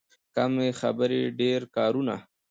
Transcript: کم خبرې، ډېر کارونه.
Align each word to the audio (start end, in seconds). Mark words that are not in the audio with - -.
کم 0.35 0.51
خبرې، 0.79 1.21
ډېر 1.39 1.61
کارونه. 1.75 2.15